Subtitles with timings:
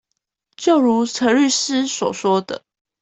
[0.57, 2.63] 就如陳律師所說的